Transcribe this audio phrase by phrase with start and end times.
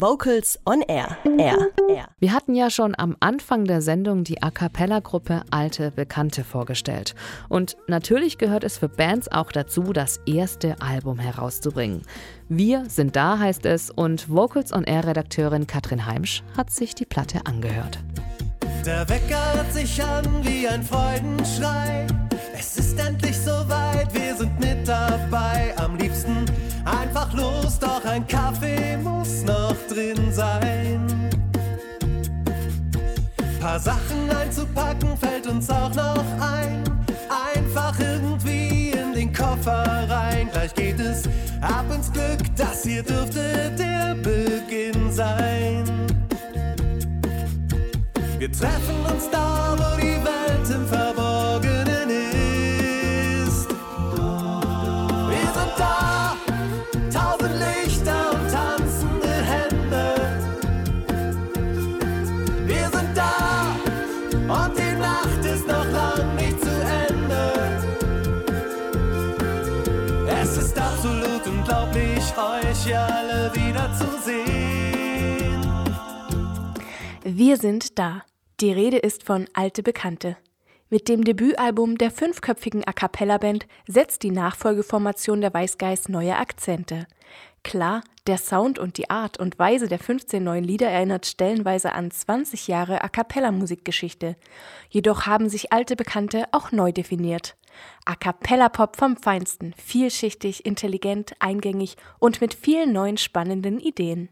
[0.00, 1.16] Vocals on Air.
[1.38, 1.70] Air.
[1.88, 2.08] Air.
[2.18, 7.14] Wir hatten ja schon am Anfang der Sendung die A cappella-Gruppe Alte Bekannte vorgestellt.
[7.48, 12.02] Und natürlich gehört es für Bands auch dazu, das erste Album herauszubringen.
[12.48, 17.46] Wir sind da, heißt es, und Vocals on Air-Redakteurin Katrin Heimsch hat sich die Platte
[17.46, 18.00] angehört.
[18.84, 22.04] Der Wecker hört sich an wie ein Freudenschrei.
[22.58, 25.72] Es ist endlich soweit, wir sind mit dabei.
[25.76, 26.44] Am liebsten
[26.84, 29.53] einfach los, doch ein Kaffee muss noch
[29.94, 31.30] drin sein.
[33.60, 36.82] Paar Sachen einzupacken fällt uns auch noch ein.
[37.54, 40.48] Einfach irgendwie in den Koffer rein.
[40.52, 41.24] Gleich geht es
[41.60, 45.84] ab ins Glück, das hier dürfte der Beginn sein.
[48.38, 50.03] Wir treffen uns da, wo die
[71.94, 75.62] unglaublich, euch alle wieder zu sehen.
[77.24, 78.22] Wir sind da.
[78.60, 80.36] Die Rede ist von Alte Bekannte.
[80.90, 87.06] Mit dem Debütalbum der fünfköpfigen A cappella-Band setzt die Nachfolgeformation der Weißgeist neue Akzente.
[87.64, 92.10] Klar, der Sound und die Art und Weise der 15 neuen Lieder erinnert stellenweise an
[92.10, 94.36] 20 Jahre A cappella-Musikgeschichte.
[94.90, 97.56] Jedoch haben sich alte Bekannte auch neu definiert.
[98.04, 104.28] A cappella-Pop vom Feinsten, vielschichtig, intelligent, eingängig und mit vielen neuen spannenden Ideen.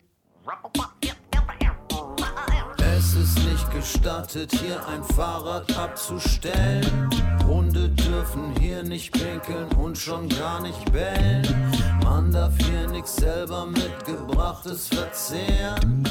[2.78, 7.10] Es ist nicht gestattet, hier ein Fahrrad abzustellen.
[7.46, 11.72] Hunde dürfen hier nicht pinkeln und schon gar nicht bellen.
[12.04, 16.04] Man darf hier nichts selber mitgebrachtes verzehren.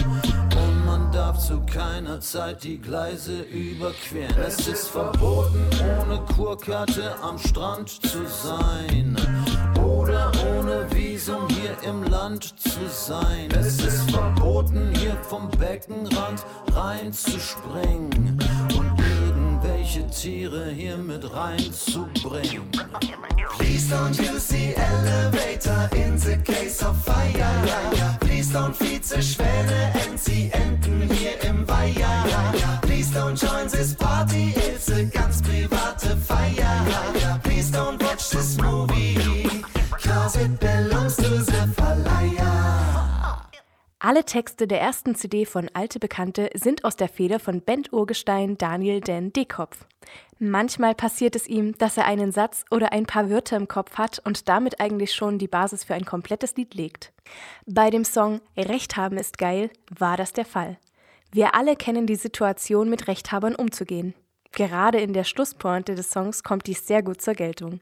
[0.92, 4.36] Man darf zu keiner Zeit die Gleise überqueren.
[4.45, 5.66] Es ist verboten,
[6.02, 9.16] ohne Kurkarte am Strand zu sein.
[9.81, 13.50] Oder ohne Visum hier im Land zu sein.
[13.57, 18.38] Es ist verboten, hier vom Beckenrand reinzuspringen
[18.78, 18.91] und
[19.23, 22.69] irgendwelche Tiere hier mit reinzubringen.
[23.58, 28.18] Please don't use the elevator in the case of fire.
[28.19, 30.19] Please don't feed the Schwäne and
[38.31, 39.64] this movie,
[40.02, 41.42] cause it belongs to
[41.74, 42.72] Verleiher.
[44.00, 49.00] Alle Texte der ersten CD von Alte Bekannte sind aus der Feder von Bandurgestein Daniel
[49.00, 49.86] Den Dekopf.
[50.40, 54.20] Manchmal passiert es ihm, dass er einen Satz oder ein paar Wörter im Kopf hat
[54.25, 57.14] und damit eigentlich schon die Basis für ein komplettes Lied legt.
[57.68, 60.78] Bei dem Song Recht haben ist geil war das der Fall.
[61.31, 64.16] Wir alle kennen die Situation, mit Rechthabern umzugehen.
[64.53, 67.79] Gerade in der Schlusspointe des Songs kommt dies sehr gut zur Geltung.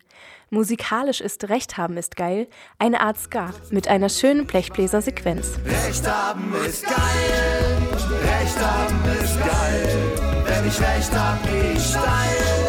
[0.51, 2.47] Musikalisch ist Recht haben ist geil
[2.77, 5.59] eine Art Ska mit einer schönen Blechbläsersequenz.
[5.65, 7.77] Recht haben ist geil,
[8.21, 9.97] Recht haben ist geil.
[10.45, 12.59] Wenn ich Recht hab, geh ich steil.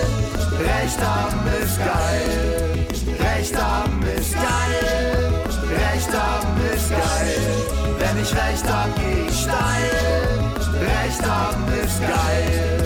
[0.60, 2.86] Recht haben ist geil,
[3.20, 5.20] Recht haben ist geil.
[5.70, 7.40] Recht haben ist geil.
[7.98, 10.40] Wenn ich Recht hab, geh ich steil.
[10.80, 12.79] Recht haben ist geil.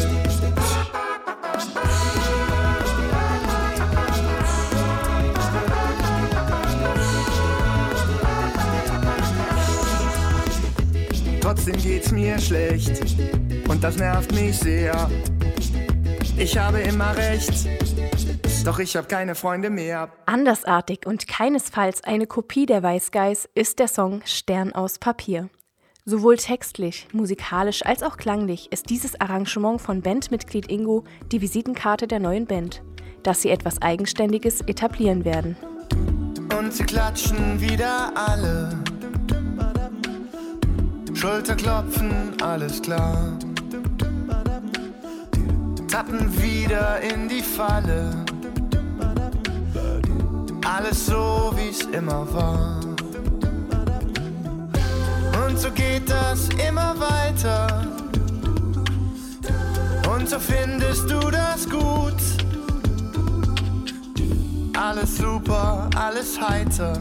[11.64, 13.00] Trotzdem geht's mir schlecht
[13.70, 15.10] und das nervt mich sehr.
[16.36, 17.66] Ich habe immer recht,
[18.66, 20.10] doch ich habe keine Freunde mehr.
[20.26, 25.48] Andersartig und keinesfalls eine Kopie der Weißgeis ist der Song Stern aus Papier.
[26.04, 32.20] Sowohl textlich, musikalisch als auch klanglich ist dieses Arrangement von Bandmitglied Ingo die Visitenkarte der
[32.20, 32.82] neuen Band,
[33.22, 35.56] dass sie etwas Eigenständiges etablieren werden.
[36.58, 38.84] Und sie klatschen wieder alle.
[41.24, 43.16] Schulterklopfen, alles klar.
[45.88, 48.10] Tappen wieder in die Falle.
[50.66, 52.78] Alles so, wie's immer war.
[55.47, 57.86] Und so geht das immer weiter.
[60.15, 62.20] Und so findest du das gut.
[64.77, 66.98] Alles super, alles heiter.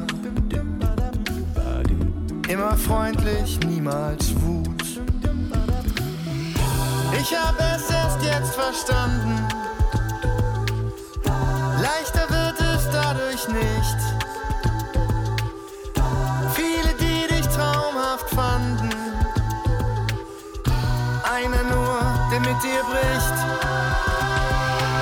[2.53, 4.83] Immer freundlich, niemals wut.
[7.19, 9.47] Ich hab es erst jetzt verstanden.
[11.81, 13.97] Leichter wird es dadurch nicht.
[16.53, 18.91] Viele, die dich traumhaft fanden.
[21.23, 21.99] Einer nur,
[22.31, 23.37] der mit dir bricht.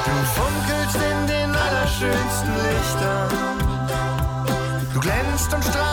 [0.06, 3.30] Du funkelst in den allerschönsten Lichtern.
[4.94, 5.91] Du glänzt und strahlst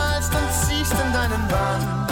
[1.29, 2.07] deinen Bann.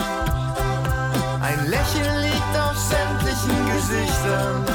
[1.41, 4.65] Ein Lächeln liegt auf sämtlichen Gesichtern.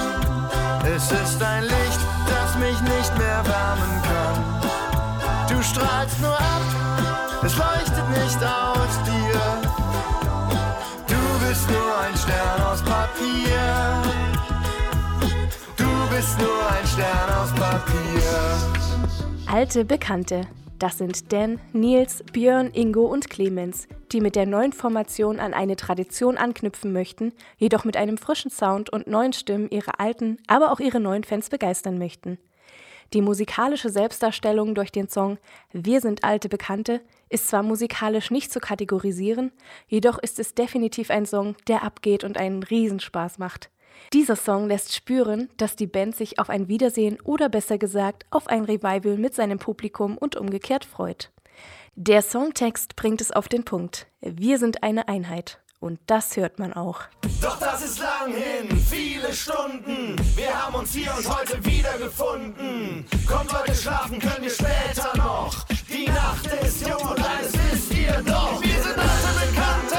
[0.84, 4.44] Es ist ein Licht, das mich nicht mehr wärmen kann.
[5.48, 6.62] Du strahlst nur ab,
[7.44, 9.40] es leuchtet nicht aus dir.
[11.06, 14.02] Du bist nur ein Stern aus Papier.
[15.76, 18.32] Du bist nur ein Stern aus Papier.
[19.46, 20.46] Alte Bekannte.
[20.82, 25.76] Das sind Dan, Nils, Björn, Ingo und Clemens, die mit der neuen Formation an eine
[25.76, 30.80] Tradition anknüpfen möchten, jedoch mit einem frischen Sound und neuen Stimmen ihre alten, aber auch
[30.80, 32.36] ihre neuen Fans begeistern möchten.
[33.12, 35.38] Die musikalische Selbstdarstellung durch den Song
[35.72, 39.52] Wir sind alte Bekannte ist zwar musikalisch nicht zu kategorisieren,
[39.86, 43.70] jedoch ist es definitiv ein Song, der abgeht und einen Riesenspaß macht.
[44.12, 48.46] Dieser Song lässt spüren, dass die Band sich auf ein Wiedersehen oder besser gesagt auf
[48.46, 51.30] ein Revival mit seinem Publikum und umgekehrt freut.
[51.94, 54.06] Der Songtext bringt es auf den Punkt.
[54.20, 55.58] Wir sind eine Einheit.
[55.82, 57.00] Und das hört man auch.
[57.40, 60.14] Doch das ist lang hin, viele Stunden.
[60.36, 63.04] Wir haben uns hier und heute wiedergefunden.
[63.26, 65.64] Kommt Leute, schlafen können wir später noch.
[65.92, 68.62] Die Nacht ist jung und eines wisst ihr doch.
[68.62, 69.91] Wir sind alte Bekannte.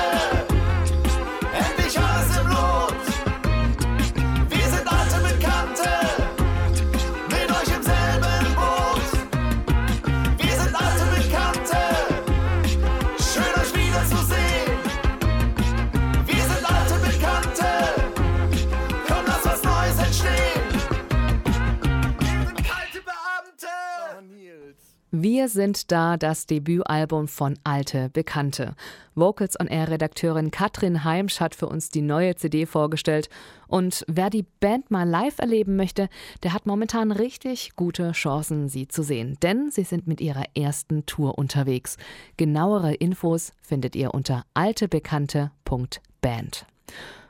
[25.16, 28.74] Wir sind da, das Debütalbum von Alte Bekannte.
[29.14, 33.30] Vocals on Air Redakteurin Katrin Heimsch hat für uns die neue CD vorgestellt.
[33.68, 36.10] Und wer die Band mal live erleben möchte,
[36.42, 39.38] der hat momentan richtig gute Chancen, sie zu sehen.
[39.44, 41.98] Denn sie sind mit ihrer ersten Tour unterwegs.
[42.38, 46.66] Genauere Infos findet ihr unter altebekannte.band.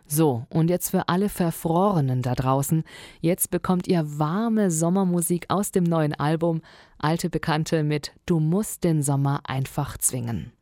[0.06, 2.84] So, und jetzt für alle Verfrorenen da draußen.
[3.20, 6.62] Jetzt bekommt ihr warme Sommermusik aus dem neuen Album
[7.04, 10.54] Alte Bekannte mit Du musst den Sommer einfach zwingen.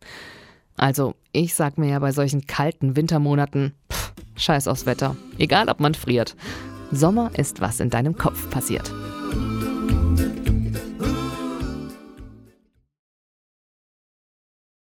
[0.75, 5.15] Also, ich sag mir ja bei solchen kalten Wintermonaten, pff, scheiß aufs Wetter.
[5.37, 6.35] Egal ob man friert.
[6.91, 8.91] Sommer ist, was in deinem Kopf passiert.